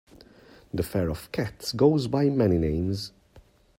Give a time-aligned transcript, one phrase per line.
[0.73, 3.11] The fur of cats goes by many names.